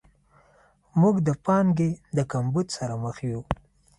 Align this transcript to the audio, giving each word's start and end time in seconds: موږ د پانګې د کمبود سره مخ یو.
موږ 1.01 1.15
د 1.27 1.29
پانګې 1.45 1.89
د 2.17 2.19
کمبود 2.31 2.67
سره 2.77 2.93
مخ 3.03 3.17
یو. 3.29 3.41